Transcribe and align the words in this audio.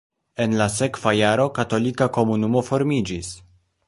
En 0.43 0.53
la 0.59 0.67
sekva 0.75 1.11
jaro 1.17 1.45
katolika 1.57 2.07
komunumo 2.15 2.65
formiĝis. 2.71 3.31